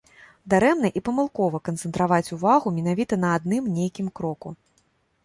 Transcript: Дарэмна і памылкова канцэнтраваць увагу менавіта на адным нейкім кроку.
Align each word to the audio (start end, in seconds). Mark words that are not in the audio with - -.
Дарэмна 0.51 0.89
і 0.99 1.01
памылкова 1.09 1.59
канцэнтраваць 1.69 2.33
увагу 2.37 2.73
менавіта 2.79 3.21
на 3.25 3.29
адным 3.39 3.63
нейкім 3.77 4.07
кроку. 4.19 4.57